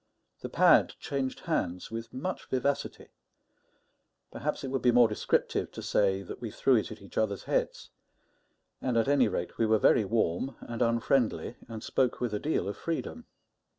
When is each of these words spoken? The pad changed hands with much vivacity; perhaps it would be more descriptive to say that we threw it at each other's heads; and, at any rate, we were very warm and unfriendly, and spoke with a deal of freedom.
The 0.39 0.49
pad 0.49 0.95
changed 0.99 1.41
hands 1.41 1.91
with 1.91 2.11
much 2.11 2.49
vivacity; 2.49 3.09
perhaps 4.31 4.63
it 4.63 4.69
would 4.69 4.81
be 4.81 4.91
more 4.91 5.07
descriptive 5.07 5.71
to 5.73 5.81
say 5.83 6.23
that 6.23 6.41
we 6.41 6.49
threw 6.49 6.75
it 6.75 6.91
at 6.91 7.03
each 7.03 7.19
other's 7.19 7.43
heads; 7.43 7.91
and, 8.81 8.97
at 8.97 9.07
any 9.07 9.27
rate, 9.27 9.59
we 9.59 9.67
were 9.67 9.77
very 9.77 10.03
warm 10.03 10.55
and 10.61 10.81
unfriendly, 10.81 11.55
and 11.67 11.83
spoke 11.83 12.19
with 12.19 12.33
a 12.33 12.39
deal 12.39 12.67
of 12.67 12.77
freedom. 12.77 13.27